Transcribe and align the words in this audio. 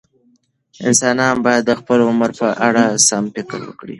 انسانان 0.87 1.35
باید 1.45 1.63
د 1.67 1.71
خپل 1.79 1.99
عمر 2.07 2.31
په 2.39 2.47
اړه 2.67 2.83
سم 3.07 3.23
فکر 3.35 3.59
وکړي. 3.65 3.89